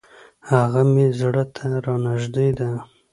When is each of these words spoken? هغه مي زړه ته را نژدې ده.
هغه 0.49 0.81
مي 0.93 1.05
زړه 1.19 1.43
ته 1.55 1.65
را 1.85 1.95
نژدې 2.05 2.47
ده. 2.57 2.69